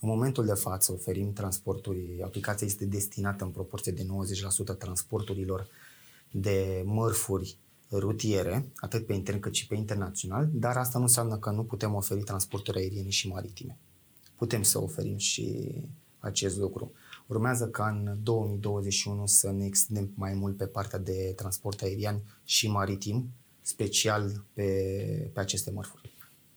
În 0.00 0.08
momentul 0.08 0.44
de 0.44 0.54
față 0.54 0.92
oferim 0.92 1.32
transporturi, 1.32 2.22
aplicația 2.24 2.66
este 2.66 2.84
destinată 2.84 3.44
în 3.44 3.50
proporție 3.50 3.92
de 3.92 4.06
90% 4.74 4.78
transporturilor 4.78 5.68
de 6.30 6.82
mărfuri 6.84 7.56
rutiere, 7.90 8.68
atât 8.76 9.06
pe 9.06 9.12
intern 9.12 9.40
cât 9.40 9.54
și 9.54 9.66
pe 9.66 9.74
internațional, 9.74 10.48
dar 10.52 10.76
asta 10.76 10.98
nu 10.98 11.04
înseamnă 11.04 11.36
că 11.36 11.50
nu 11.50 11.64
putem 11.64 11.94
oferi 11.94 12.22
transporturi 12.22 12.78
aeriene 12.78 13.08
și 13.08 13.28
maritime. 13.28 13.78
Putem 14.36 14.62
să 14.62 14.82
oferim 14.82 15.16
și 15.16 15.74
acest 16.18 16.56
lucru. 16.56 16.92
Urmează 17.26 17.66
ca 17.66 17.88
în 17.88 18.18
2021 18.22 19.26
să 19.26 19.50
ne 19.50 19.64
extindem 19.64 20.10
mai 20.14 20.34
mult 20.34 20.56
pe 20.56 20.66
partea 20.66 20.98
de 20.98 21.32
transport 21.36 21.82
aerian 21.82 22.20
și 22.44 22.68
maritim, 22.68 23.28
special 23.62 24.44
pe, 24.52 24.62
pe 25.32 25.40
aceste 25.40 25.70
mărfuri. 25.70 26.12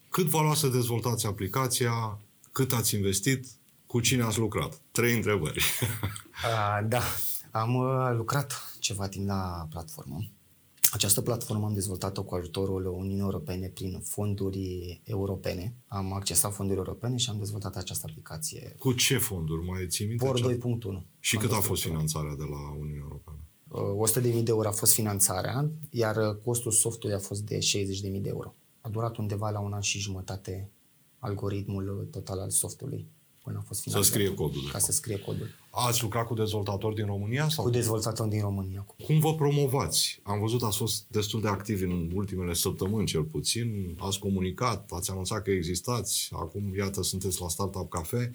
Cât 0.10 0.26
va 0.26 0.42
lua 0.42 0.54
să 0.54 0.68
dezvoltați 0.68 1.26
aplicația? 1.26 2.20
Cât 2.52 2.72
ați 2.74 2.96
investit? 2.96 3.48
Cu 3.86 4.00
cine 4.00 4.24
ați 4.24 4.40
lucrat? 4.40 4.82
Trei 4.92 5.16
întrebări. 5.16 5.64
A, 6.44 6.82
da, 6.82 7.02
am 7.52 7.76
uh, 7.76 8.16
lucrat 8.16 8.76
ceva 8.80 9.08
timp 9.08 9.28
la 9.28 9.68
platformă. 9.70 10.24
Această 10.92 11.22
platformă 11.22 11.66
am 11.66 11.74
dezvoltat-o 11.74 12.24
cu 12.24 12.36
ajutorul 12.36 12.86
Uniunii 12.86 13.20
Europene 13.20 13.68
prin 13.68 14.00
fonduri 14.00 15.02
europene. 15.04 15.76
Am 15.88 16.14
accesat 16.14 16.54
fonduri 16.54 16.78
europene 16.78 17.18
și 17.18 17.30
am 17.30 17.38
dezvoltat 17.38 17.76
această 17.76 18.06
aplicație. 18.10 18.76
Cu 18.80 18.94
ce 18.94 19.18
fonduri? 19.18 19.66
Mai 19.66 19.88
ții 19.88 20.06
minte? 20.06 20.26
POR 20.26 20.36
ce- 20.36 20.44
2.1. 20.44 21.06
Și 21.20 21.36
Am 21.36 21.42
cât 21.42 21.52
a 21.52 21.56
fost 21.56 21.68
fost 21.68 21.82
finanțarea 21.82 22.36
de 22.36 22.44
la 22.44 22.72
Uniunea 22.80 23.02
Europeană? 23.02 23.40
Uh, 23.68 24.10
100.000 24.10 24.44
de 24.44 24.52
euro 24.52 24.68
a 24.68 24.72
fost 24.72 24.94
finanțarea, 24.94 25.72
iar 25.90 26.16
uh, 26.16 26.36
costul 26.44 26.72
softului 26.72 27.16
a 27.16 27.20
fost 27.20 27.42
de 27.42 27.58
60.000 27.58 28.22
de 28.22 28.30
euro. 28.30 28.56
A 28.82 28.90
durat 28.90 29.18
undeva 29.18 29.50
la 29.50 29.60
un 29.60 29.74
an 29.74 29.82
și 29.82 30.00
jumătate 30.00 30.70
algoritmul 31.20 32.08
total 32.12 32.40
al 32.40 32.50
softului 32.50 33.08
până 33.44 33.58
a 33.62 33.64
fost 33.68 33.82
finanțat. 33.82 34.12
scrie 34.12 34.34
codul, 34.34 34.62
de 34.62 34.66
Ca 34.66 34.72
fapt. 34.72 34.84
să 34.84 34.92
scrie 34.92 35.20
codul. 35.20 35.50
Ați 35.70 36.02
lucrat 36.02 36.28
cu 36.28 36.34
dezvoltatori 36.34 36.96
din 36.96 37.06
România? 37.06 37.50
Sau 37.50 37.64
Cu 37.64 37.70
dezvoltator 37.70 38.28
din 38.28 38.42
România. 38.42 38.86
Cum 39.06 39.20
vă 39.20 39.36
promovați? 39.36 40.20
Am 40.24 40.40
văzut, 40.40 40.64
ați 40.64 40.78
fost 40.78 41.04
destul 41.08 41.42
de 41.42 41.48
activi 41.48 41.84
în 41.84 42.12
ultimele 42.14 42.54
săptămâni, 42.54 43.06
cel 43.06 43.24
puțin. 43.24 43.96
Ați 44.00 44.20
comunicat, 44.20 44.92
ați 44.92 45.12
anunțat 45.12 45.44
că 45.44 45.52
existați. 45.52 46.30
Acum, 46.32 46.76
iată, 46.78 47.04
sunteți 47.04 47.42
la 47.42 47.48
Startup 47.48 47.90
Cafe. 47.90 48.34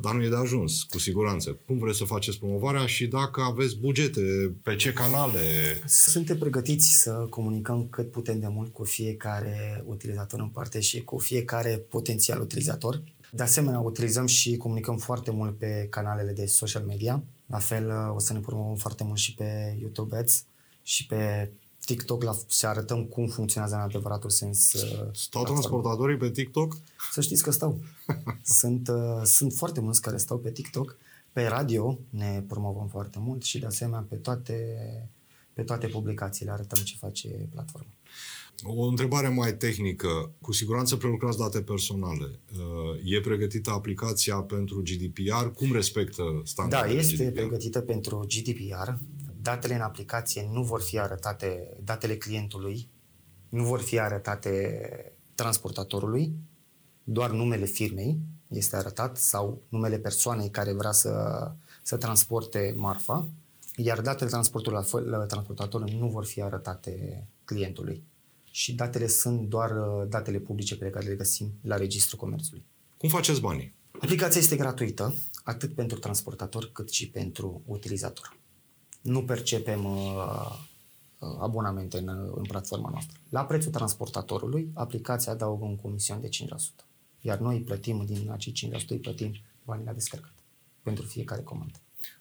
Dar 0.00 0.14
nu 0.14 0.22
e 0.24 0.28
de 0.28 0.36
ajuns, 0.36 0.82
cu 0.82 0.98
siguranță. 0.98 1.58
Cum 1.66 1.78
vreți 1.78 1.98
să 1.98 2.04
faceți 2.04 2.38
promovarea 2.38 2.86
și 2.86 3.06
dacă 3.06 3.40
aveți 3.40 3.76
bugete, 3.76 4.20
pe 4.62 4.76
ce 4.76 4.92
canale? 4.92 5.40
Suntem 5.86 6.38
pregătiți 6.38 6.88
să 7.02 7.10
comunicăm 7.30 7.86
cât 7.90 8.10
putem 8.10 8.40
de 8.40 8.46
mult 8.48 8.72
cu 8.72 8.84
fiecare 8.84 9.84
utilizator 9.86 10.40
în 10.40 10.48
parte 10.48 10.80
și 10.80 11.02
cu 11.02 11.18
fiecare 11.18 11.76
potențial 11.88 12.40
utilizator. 12.40 13.02
De 13.30 13.42
asemenea, 13.42 13.80
utilizăm 13.80 14.26
și 14.26 14.56
comunicăm 14.56 14.96
foarte 14.96 15.30
mult 15.30 15.58
pe 15.58 15.86
canalele 15.90 16.32
de 16.32 16.46
social 16.46 16.82
media. 16.82 17.22
La 17.46 17.58
fel, 17.58 17.90
o 18.14 18.18
să 18.18 18.32
ne 18.32 18.40
promovăm 18.40 18.76
foarte 18.76 19.04
mult 19.04 19.18
și 19.18 19.34
pe 19.34 19.76
YouTube 19.80 20.16
Ads 20.16 20.44
și 20.82 21.06
pe 21.06 21.50
TikTok 21.84 22.22
la, 22.22 22.36
și 22.48 22.66
arătăm 22.66 23.04
cum 23.04 23.26
funcționează 23.26 23.74
în 23.74 23.80
adevăratul 23.80 24.30
sens. 24.30 24.72
uh, 24.72 24.80
Stau 24.80 24.98
platforma. 25.12 25.44
transportatorii 25.44 26.16
pe 26.16 26.30
TikTok? 26.30 26.76
Să 27.12 27.20
știți 27.20 27.42
că 27.42 27.50
stau. 27.50 27.80
sunt, 28.60 28.88
uh, 28.88 29.22
sunt 29.24 29.52
foarte 29.52 29.80
mulți 29.80 30.00
care 30.00 30.16
stau 30.16 30.38
pe 30.38 30.50
TikTok. 30.50 30.96
Pe 31.32 31.46
radio 31.46 31.98
ne 32.10 32.42
promovăm 32.48 32.86
foarte 32.86 33.18
mult 33.20 33.42
și 33.42 33.58
de 33.58 33.66
asemenea 33.66 34.06
pe 34.08 34.16
toate, 34.16 34.54
pe 35.58 35.64
toate 35.64 35.86
publicațiile 35.86 36.50
arătăm 36.50 36.82
ce 36.82 36.96
face 36.98 37.28
platforma. 37.28 37.90
O 38.62 38.82
întrebare 38.82 39.28
mai 39.28 39.56
tehnică. 39.56 40.30
Cu 40.40 40.52
siguranță 40.52 40.96
prelucrați 40.96 41.38
date 41.38 41.60
personale. 41.62 42.38
Uh, 42.52 43.00
E 43.04 43.20
pregătită 43.20 43.70
aplicația 43.70 44.36
pentru 44.36 44.82
GDPR? 44.82 45.46
Cum 45.46 45.72
respectă 45.72 46.22
Da, 46.22 46.40
standardele 46.44 46.98
este 46.98 47.24
GDPR? 47.24 47.38
pregătită 47.38 47.80
pentru 47.80 48.26
GDPR. 48.28 48.90
Datele 49.42 49.74
în 49.74 49.80
aplicație 49.80 50.48
nu 50.52 50.62
vor 50.62 50.80
fi 50.82 50.98
arătate, 50.98 51.76
datele 51.84 52.16
clientului 52.16 52.88
nu 53.48 53.64
vor 53.64 53.80
fi 53.80 53.98
arătate 53.98 54.80
transportatorului, 55.34 56.32
doar 57.04 57.30
numele 57.30 57.64
firmei 57.64 58.18
este 58.48 58.76
arătat 58.76 59.16
sau 59.16 59.62
numele 59.68 59.98
persoanei 59.98 60.50
care 60.50 60.72
vrea 60.72 60.92
să, 60.92 61.12
să 61.82 61.96
transporte 61.96 62.72
marfa, 62.76 63.28
iar 63.80 64.00
datele 64.00 64.30
transportului 64.30 64.84
la, 64.92 65.18
la 65.18 65.24
transportatorului 65.24 65.98
nu 65.98 66.08
vor 66.08 66.24
fi 66.24 66.42
arătate 66.42 67.26
clientului. 67.44 68.02
Și 68.50 68.74
datele 68.74 69.06
sunt 69.06 69.48
doar 69.48 69.70
uh, 69.70 70.08
datele 70.08 70.38
publice 70.38 70.76
pe 70.76 70.90
care 70.90 71.06
le 71.06 71.14
găsim 71.14 71.52
la 71.62 71.76
Registrul 71.76 72.18
Comerțului. 72.18 72.64
Cum 72.96 73.08
faceți 73.08 73.40
banii? 73.40 73.74
Aplicația 74.00 74.40
este 74.40 74.56
gratuită, 74.56 75.14
atât 75.44 75.74
pentru 75.74 75.98
transportator 75.98 76.70
cât 76.72 76.90
și 76.90 77.10
pentru 77.10 77.62
utilizator. 77.66 78.36
Nu 79.02 79.24
percepem 79.24 79.84
uh, 79.84 79.94
uh, 81.18 81.36
abonamente 81.40 81.98
în, 81.98 82.08
în 82.34 82.42
platforma 82.42 82.90
noastră. 82.90 83.18
La 83.28 83.44
prețul 83.44 83.70
transportatorului, 83.70 84.70
aplicația 84.74 85.32
adaugă 85.32 85.64
un 85.64 85.76
comision 85.76 86.20
de 86.20 86.28
5%. 86.28 86.84
Iar 87.20 87.38
noi 87.38 87.60
plătim, 87.60 88.04
din 88.04 88.30
acei 88.30 88.52
5% 88.52 88.86
îi 88.88 88.98
plătim 88.98 89.32
banii 89.64 89.84
la 89.84 89.92
descărcat 89.92 90.34
pentru 90.82 91.04
fiecare 91.04 91.42
comandă. 91.42 91.78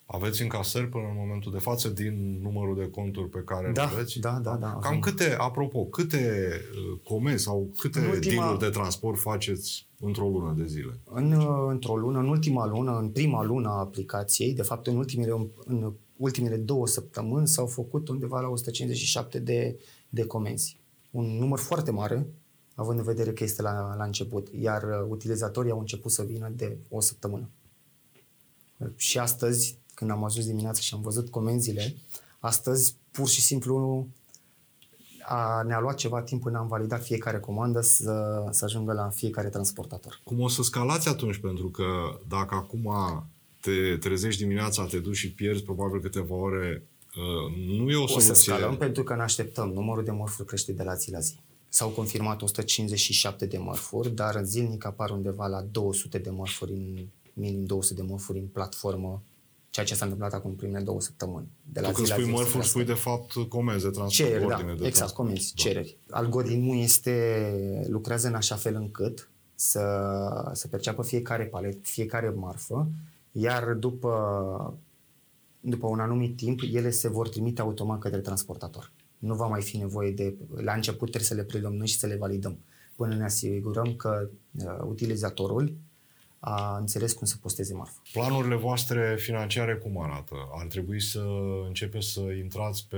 Aveți 0.09 0.41
încasări 0.41 0.87
până 0.87 1.03
în 1.07 1.15
momentul 1.17 1.51
de 1.51 1.57
față 1.57 1.89
din 1.89 2.39
numărul 2.41 2.75
de 2.75 2.89
conturi 2.89 3.29
pe 3.29 3.41
care 3.45 3.71
Da, 3.71 3.83
le 3.83 3.89
aveți? 3.91 4.19
da, 4.19 4.39
da, 4.39 4.55
da. 4.55 4.67
Cam 4.67 4.81
Avem. 4.83 4.99
câte, 4.99 5.35
apropo, 5.37 5.85
câte 5.85 6.51
uh, 6.91 6.99
comenzi 7.03 7.43
sau 7.43 7.69
câte 7.77 7.99
În 7.99 8.05
ultima- 8.09 8.43
deal 8.43 8.57
de 8.57 8.69
transport 8.69 9.19
faceți 9.19 9.87
într-o 9.99 10.27
lună 10.29 10.53
de 10.57 10.65
zile? 10.65 10.99
În, 11.03 11.31
uh, 11.31 11.65
într-o 11.69 11.97
lună, 11.97 12.19
în 12.19 12.27
ultima 12.27 12.65
lună, 12.67 12.97
în 12.97 13.09
prima 13.09 13.43
lună 13.43 13.67
a 13.69 13.79
aplicației, 13.79 14.53
de 14.53 14.61
fapt 14.61 14.87
în 14.87 14.95
ultimele, 14.97 15.49
în 15.65 15.93
ultimele 16.17 16.57
două 16.57 16.87
săptămâni 16.87 17.47
s-au 17.47 17.65
făcut 17.65 18.07
undeva 18.07 18.39
la 18.39 18.47
157 18.47 19.39
de, 19.39 19.79
de 20.09 20.25
comenzi. 20.25 20.79
Un 21.11 21.25
număr 21.37 21.59
foarte 21.59 21.91
mare, 21.91 22.27
având 22.75 22.99
în 22.99 23.05
vedere 23.05 23.31
că 23.33 23.43
este 23.43 23.61
la, 23.61 23.95
la 23.97 24.03
început, 24.03 24.47
iar 24.59 24.83
uh, 24.83 25.05
utilizatorii 25.09 25.71
au 25.71 25.79
început 25.79 26.11
să 26.11 26.23
vină 26.23 26.51
de 26.55 26.77
o 26.89 26.99
săptămână. 27.01 27.49
Și 28.95 29.19
astăzi, 29.19 29.77
când 29.97 30.11
am 30.11 30.23
ajuns 30.23 30.45
dimineața 30.45 30.79
și 30.81 30.93
am 30.93 31.01
văzut 31.01 31.29
comenzile, 31.29 31.95
astăzi 32.39 32.95
pur 33.11 33.27
și 33.27 33.41
simplu 33.41 34.07
a, 35.21 35.61
ne-a 35.61 35.79
luat 35.79 35.95
ceva 35.95 36.21
timp 36.21 36.41
până 36.41 36.57
am 36.57 36.67
validat 36.67 37.03
fiecare 37.03 37.39
comandă 37.39 37.81
să, 37.81 38.45
să 38.51 38.65
ajungă 38.65 38.93
la 38.93 39.09
fiecare 39.09 39.49
transportator. 39.49 40.19
Cum 40.23 40.41
o 40.41 40.47
să 40.47 40.63
scalați 40.63 41.07
atunci? 41.07 41.37
Pentru 41.37 41.67
că 41.69 41.83
dacă 42.27 42.55
acum 42.55 42.93
te 43.61 43.97
trezești 43.99 44.41
dimineața, 44.41 44.85
te 44.85 44.99
duci 44.99 45.15
și 45.15 45.31
pierzi 45.31 45.63
probabil 45.63 46.01
câteva 46.01 46.35
ore, 46.35 46.83
uh, 47.15 47.77
nu 47.77 47.89
e 47.89 47.95
o 47.95 48.03
O 48.03 48.07
soluție. 48.07 48.33
să 48.33 48.41
scalăm 48.41 48.77
pentru 48.77 49.03
că 49.03 49.15
ne 49.15 49.21
așteptăm. 49.21 49.69
Numărul 49.69 50.03
de 50.03 50.11
mărfuri 50.11 50.47
crește 50.47 50.71
de 50.71 50.83
la 50.83 50.93
zi 50.93 51.11
la 51.11 51.19
zi. 51.19 51.35
S-au 51.69 51.89
confirmat 51.89 52.41
157 52.41 53.45
de 53.45 53.57
mărfuri, 53.57 54.09
dar 54.09 54.35
în 54.35 54.45
zilnic 54.45 54.85
apar 54.85 55.09
undeva 55.09 55.47
la 55.47 55.61
200 55.61 56.17
de 56.17 56.29
mărfuri, 56.29 56.71
în, 56.71 57.05
minim 57.33 57.65
200 57.65 58.01
de 58.01 58.07
mărfuri 58.07 58.39
în 58.39 58.45
platformă, 58.45 59.21
ceea 59.77 59.89
ce 59.89 59.95
s-a 59.95 60.05
întâmplat 60.05 60.33
acum 60.33 60.49
în 60.49 60.55
primele 60.55 60.83
două 60.83 61.01
săptămâni. 61.01 61.47
De 61.71 61.79
la 61.79 61.87
Tu 61.87 61.93
când 61.93 62.05
zi 62.05 62.11
la 62.11 62.17
spui 62.17 62.27
zi 62.27 62.33
o 62.33 62.35
să 62.35 62.41
mărfuri, 62.41 62.63
crească. 62.63 62.79
spui 62.79 62.93
de 62.93 62.99
fapt 62.99 63.49
comenzi 63.49 63.83
de 63.83 63.89
transport, 63.89 64.29
Cereri, 64.29 64.47
da, 64.47 64.55
ordine 64.55 64.73
de 64.73 64.85
exact, 64.85 64.95
transport. 64.95 65.27
comenzi, 65.27 65.53
Da. 65.55 65.61
cereri. 65.63 65.97
Algoritmul 66.09 66.77
este, 66.77 67.85
lucrează 67.87 68.27
în 68.27 68.33
așa 68.33 68.55
fel 68.55 68.75
încât 68.75 69.29
să, 69.55 69.81
să 70.53 70.67
perceapă 70.67 71.01
fiecare 71.03 71.45
palet, 71.45 71.77
fiecare 71.81 72.29
marfă, 72.29 72.87
iar 73.31 73.73
după, 73.73 74.13
după 75.59 75.87
un 75.87 75.99
anumit 75.99 76.35
timp, 76.35 76.59
ele 76.73 76.89
se 76.89 77.09
vor 77.09 77.29
trimite 77.29 77.61
automat 77.61 77.99
către 77.99 78.19
transportator. 78.19 78.91
Nu 79.17 79.35
va 79.35 79.47
mai 79.47 79.61
fi 79.61 79.77
nevoie 79.77 80.11
de... 80.11 80.35
La 80.55 80.73
început 80.73 81.07
trebuie 81.09 81.23
să 81.29 81.33
le 81.33 81.43
preluăm 81.43 81.73
noi 81.73 81.87
și 81.87 81.97
să 81.99 82.07
le 82.07 82.15
validăm, 82.15 82.57
până 82.95 83.15
ne 83.15 83.23
asigurăm 83.23 83.95
că 83.95 84.29
uh, 84.65 84.77
utilizatorul 84.87 85.73
a 86.39 86.77
înțeles 86.77 87.13
cum 87.13 87.27
să 87.27 87.35
posteze 87.41 87.73
marfa. 87.73 88.01
Planurile 88.11 88.55
voastre 88.55 89.15
financiare 89.19 89.75
cum 89.75 90.01
arată? 90.01 90.35
Ar 90.59 90.65
trebui 90.65 91.01
să 91.01 91.23
începeți 91.67 92.07
să 92.11 92.21
intrați 92.21 92.85
pe 92.89 92.97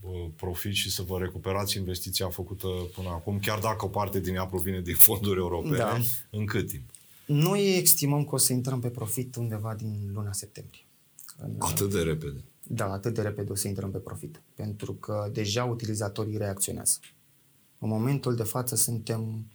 uh, 0.00 0.26
profit 0.36 0.74
și 0.74 0.90
să 0.90 1.02
vă 1.02 1.18
recuperați 1.18 1.76
investiția 1.76 2.28
făcută 2.28 2.68
până 2.94 3.08
acum, 3.08 3.38
chiar 3.38 3.58
dacă 3.58 3.84
o 3.84 3.88
parte 3.88 4.20
din 4.20 4.34
ea 4.34 4.46
provine 4.46 4.80
din 4.80 4.96
fonduri 4.96 5.38
europene, 5.38 5.76
Da. 5.76 5.98
în 6.30 6.46
cât 6.46 6.68
timp? 6.68 6.90
Noi 7.26 7.78
estimăm 7.78 8.24
că 8.24 8.34
o 8.34 8.38
să 8.38 8.52
intrăm 8.52 8.80
pe 8.80 8.88
profit 8.88 9.36
undeva 9.36 9.74
din 9.74 10.10
luna 10.12 10.32
septembrie. 10.32 10.84
În, 11.36 11.54
Atât 11.58 11.92
de 11.92 12.00
repede. 12.02 12.44
Da, 12.62 12.92
atât 12.92 13.14
de 13.14 13.22
repede 13.22 13.52
o 13.52 13.54
să 13.54 13.68
intrăm 13.68 13.90
pe 13.90 13.98
profit. 13.98 14.40
Pentru 14.54 14.92
că 14.94 15.28
deja 15.32 15.64
utilizatorii 15.64 16.36
reacționează. 16.36 16.98
În 17.78 17.88
momentul 17.88 18.34
de 18.34 18.42
față 18.42 18.74
suntem 18.74 19.46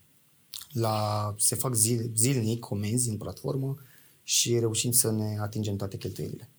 la... 0.80 1.34
se 1.38 1.56
fac 1.56 1.74
zil, 1.74 2.12
zilnic 2.16 2.60
comenzi 2.60 3.10
în 3.10 3.18
platformă 3.18 3.78
și 4.24 4.60
reușim 4.60 4.92
să 4.92 5.12
ne 5.12 5.38
atingem 5.40 5.76
toate 5.76 5.98
cheltuielile. 5.98 6.50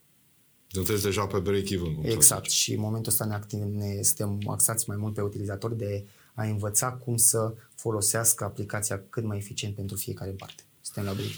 Sunteți 0.67 1.03
deja 1.03 1.27
pe 1.27 1.39
break-even, 1.39 1.95
cum 1.95 2.05
să 2.05 2.11
Exact. 2.11 2.51
Și 2.51 2.73
în 2.73 2.81
momentul 2.81 3.13
ăsta 3.13 3.25
ne, 3.25 3.35
activ, 3.35 3.61
ne 3.61 4.03
suntem 4.03 4.49
axați 4.49 4.89
mai 4.89 4.97
mult 4.97 5.15
pe 5.15 5.21
utilizatori 5.21 5.77
de 5.77 6.05
a 6.35 6.45
învăța 6.45 6.93
cum 6.93 7.17
să 7.17 7.55
folosească 7.75 8.45
aplicația 8.45 9.03
cât 9.11 9.25
mai 9.25 9.37
eficient 9.37 9.75
pentru 9.75 9.97
fiecare 9.97 10.31
parte. 10.31 10.63
Suntem 10.81 11.05
la 11.05 11.13
break 11.13 11.31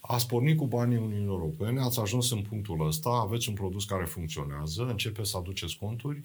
Ați 0.00 0.26
pornit 0.26 0.56
cu 0.56 0.66
banii 0.66 0.96
Uniunii 0.96 1.26
Europene, 1.26 1.80
ați 1.80 2.00
ajuns 2.00 2.30
în 2.30 2.42
punctul 2.42 2.86
ăsta, 2.86 3.08
aveți 3.08 3.48
un 3.48 3.54
produs 3.54 3.84
care 3.84 4.04
funcționează, 4.04 4.82
începeți 4.82 5.30
să 5.30 5.36
aduceți 5.36 5.76
conturi 5.80 6.22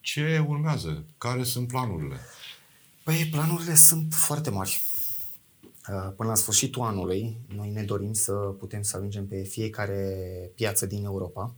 Ce 0.00 0.44
urmează? 0.48 1.04
Care 1.18 1.44
sunt 1.44 1.68
planurile? 1.68 2.16
Păi, 3.02 3.28
planurile 3.30 3.74
sunt 3.74 4.14
foarte 4.14 4.50
mari. 4.50 4.82
Uh, 5.92 6.12
până 6.16 6.28
la 6.28 6.34
sfârșitul 6.34 6.82
anului, 6.82 7.40
noi 7.54 7.70
ne 7.70 7.82
dorim 7.82 8.12
să 8.12 8.32
putem 8.32 8.82
să 8.82 8.96
ajungem 8.96 9.26
pe 9.26 9.42
fiecare 9.42 10.50
piață 10.54 10.86
din 10.86 11.04
Europa, 11.04 11.54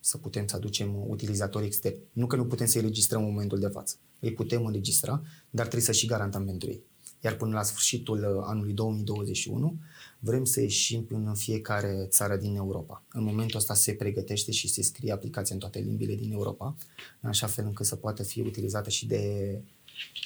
să 0.00 0.18
putem 0.18 0.46
să 0.46 0.56
aducem 0.56 1.08
utilizatori 1.08 1.66
externi. 1.66 2.00
Nu 2.12 2.26
că 2.26 2.36
nu 2.36 2.46
putem 2.46 2.66
să-i 2.66 2.80
registrăm 2.80 3.24
în 3.24 3.30
momentul 3.30 3.58
de 3.58 3.66
față. 3.66 3.96
Îi 4.20 4.32
putem 4.32 4.66
înregistra, 4.66 5.22
dar 5.50 5.66
trebuie 5.66 5.86
să 5.86 5.92
și 5.92 6.06
garantăm 6.06 6.44
pentru 6.44 6.68
ei. 6.68 6.82
Iar 7.20 7.36
până 7.36 7.54
la 7.54 7.62
sfârșitul 7.62 8.18
uh, 8.18 8.44
anului 8.46 8.72
2021 8.72 9.78
vrem 10.18 10.44
să 10.44 10.60
ieșim 10.60 11.06
în 11.10 11.34
fiecare 11.34 12.06
țară 12.08 12.36
din 12.36 12.56
Europa. 12.56 13.02
În 13.12 13.24
momentul 13.24 13.58
ăsta 13.58 13.74
se 13.74 13.92
pregătește 13.92 14.50
și 14.50 14.68
se 14.68 14.82
scrie 14.82 15.12
aplicația 15.12 15.54
în 15.54 15.60
toate 15.60 15.78
limbile 15.78 16.14
din 16.14 16.32
Europa, 16.32 16.76
în 17.20 17.28
așa 17.28 17.46
fel 17.46 17.64
încât 17.64 17.86
să 17.86 17.96
poată 17.96 18.22
fi 18.22 18.40
utilizată 18.40 18.90
și 18.90 19.06
de, 19.06 19.58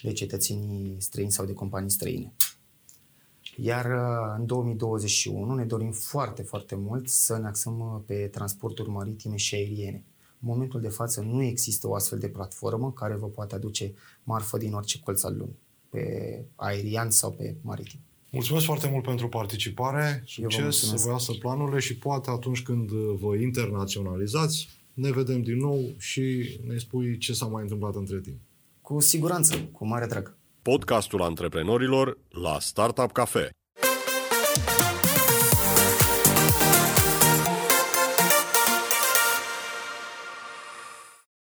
de 0.02 0.12
cetățenii 0.12 0.96
străini 0.98 1.32
sau 1.32 1.46
de 1.46 1.52
companii 1.52 1.90
străine. 1.90 2.32
Iar 3.60 3.84
uh, 3.84 4.36
în 4.38 4.46
2021 4.46 5.54
ne 5.54 5.64
dorim 5.64 5.90
foarte, 5.90 6.42
foarte 6.42 6.74
mult 6.74 7.08
să 7.08 7.38
ne 7.38 7.46
axăm 7.46 7.78
uh, 7.78 8.00
pe 8.06 8.14
transporturi 8.14 8.88
maritime 8.88 9.36
și 9.36 9.54
aeriene. 9.54 10.04
În 10.40 10.48
momentul 10.48 10.80
de 10.80 10.88
față 10.88 11.20
nu 11.20 11.42
există 11.42 11.88
o 11.88 11.94
astfel 11.94 12.18
de 12.18 12.28
platformă 12.28 12.92
care 12.92 13.14
vă 13.14 13.26
poate 13.26 13.54
aduce 13.54 13.92
marfă 14.24 14.58
din 14.58 14.72
orice 14.72 15.00
colț 15.00 15.22
al 15.22 15.36
lumii, 15.36 15.58
pe 15.88 16.44
aerian 16.56 17.10
sau 17.10 17.32
pe 17.32 17.54
maritim. 17.60 17.98
Mulțumesc 18.30 18.64
foarte 18.64 18.88
mult 18.88 19.04
pentru 19.04 19.28
participare, 19.28 20.22
succes, 20.26 20.76
să 20.76 20.96
vă 21.04 21.10
iasă 21.10 21.32
planurile 21.32 21.78
și 21.78 21.96
poate 21.96 22.30
atunci 22.30 22.62
când 22.62 22.90
vă 22.90 23.34
internaționalizați, 23.34 24.68
ne 24.94 25.10
vedem 25.10 25.42
din 25.42 25.56
nou 25.56 25.94
și 25.96 26.58
ne 26.66 26.76
spui 26.76 27.18
ce 27.18 27.32
s-a 27.32 27.46
mai 27.46 27.62
întâmplat 27.62 27.94
între 27.94 28.20
timp. 28.20 28.36
Cu 28.80 29.00
siguranță, 29.00 29.68
cu 29.72 29.86
mare 29.86 30.06
drag 30.06 30.37
podcastul 30.62 31.22
antreprenorilor 31.22 32.18
la 32.30 32.60
Startup 32.60 33.12
Cafe. 33.12 33.50